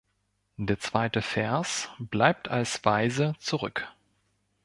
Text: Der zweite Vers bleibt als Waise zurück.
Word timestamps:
Der 0.57 0.79
zweite 0.79 1.21
Vers 1.21 1.87
bleibt 1.99 2.47
als 2.47 2.83
Waise 2.83 3.35
zurück. 3.37 3.87